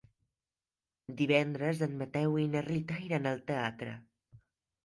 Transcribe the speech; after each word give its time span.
Divendres 1.19 1.83
en 1.87 1.93
Mateu 2.01 2.39
i 2.45 2.47
na 2.57 2.65
Rita 2.71 3.01
iran 3.11 3.33
al 3.33 3.47
teatre. 3.53 3.95